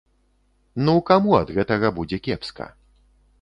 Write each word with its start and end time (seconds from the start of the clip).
Ну 0.87 0.95
каму 1.09 1.35
ад 1.41 1.51
гэтага 1.59 1.93
будзе 1.99 2.21
кепска? 2.29 2.69